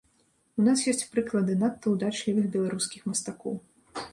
[0.61, 3.53] У нас ёсць прыклады надта ўдачлівых беларускіх мастакоў.